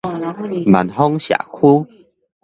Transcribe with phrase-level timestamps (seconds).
[0.73, 1.85] 萬芳社區